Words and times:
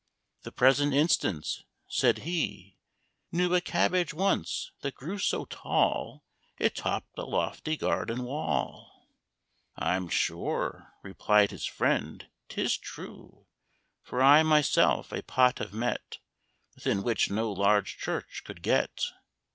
The 0.41 0.51
present 0.51 0.95
instance 0.95 1.63
said 1.87 2.23
he 2.27 2.79
"knew 3.31 3.53
A 3.53 3.61
cabbage 3.61 4.15
once 4.15 4.71
that 4.81 4.95
grew 4.95 5.19
so 5.19 5.45
tall, 5.45 6.23
It 6.57 6.75
topped 6.75 7.19
a 7.19 7.23
lofty 7.23 7.77
garden 7.77 8.23
wall." 8.23 9.09
"I'm 9.75 10.09
sure," 10.09 10.91
replied 11.03 11.51
his 11.51 11.67
friend, 11.67 12.27
"'tis 12.49 12.77
true, 12.77 13.45
For 14.01 14.23
I 14.23 14.41
myself 14.41 15.11
a 15.11 15.21
pot 15.21 15.59
have 15.59 15.71
met, 15.71 16.17
Within 16.73 17.03
which 17.03 17.29
no 17.29 17.51
large 17.51 17.99
church 17.99 18.41
could 18.43 18.63
get." 18.63 19.03